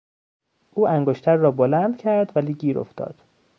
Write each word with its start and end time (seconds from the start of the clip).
او 0.73 0.87
انگشتر 0.87 1.35
را 1.35 1.51
بلند 1.51 1.97
کرد 1.97 2.31
ولی 2.35 2.53
گیر 2.53 2.79
افتاد. 2.79 3.21